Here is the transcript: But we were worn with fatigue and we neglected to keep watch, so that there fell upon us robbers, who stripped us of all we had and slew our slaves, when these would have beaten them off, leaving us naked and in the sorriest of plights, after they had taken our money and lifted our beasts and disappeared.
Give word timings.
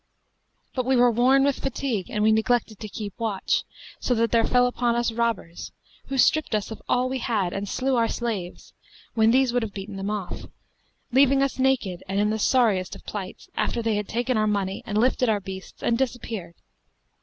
But 0.73 0.87
we 0.87 0.95
were 0.95 1.11
worn 1.11 1.43
with 1.43 1.59
fatigue 1.59 2.09
and 2.09 2.23
we 2.23 2.31
neglected 2.31 2.79
to 2.79 2.89
keep 2.89 3.13
watch, 3.19 3.65
so 3.99 4.15
that 4.15 4.31
there 4.31 4.43
fell 4.47 4.65
upon 4.65 4.95
us 4.95 5.11
robbers, 5.11 5.71
who 6.07 6.17
stripped 6.17 6.55
us 6.55 6.71
of 6.71 6.81
all 6.89 7.07
we 7.07 7.19
had 7.19 7.53
and 7.53 7.69
slew 7.69 7.95
our 7.97 8.07
slaves, 8.07 8.73
when 9.13 9.29
these 9.29 9.53
would 9.53 9.61
have 9.61 9.75
beaten 9.75 9.97
them 9.97 10.09
off, 10.09 10.45
leaving 11.11 11.43
us 11.43 11.59
naked 11.59 12.03
and 12.09 12.19
in 12.19 12.31
the 12.31 12.39
sorriest 12.39 12.95
of 12.95 13.05
plights, 13.05 13.47
after 13.55 13.83
they 13.83 13.93
had 13.93 14.07
taken 14.07 14.37
our 14.37 14.47
money 14.47 14.81
and 14.87 14.97
lifted 14.97 15.29
our 15.29 15.39
beasts 15.39 15.83
and 15.83 15.99
disappeared. 15.99 16.55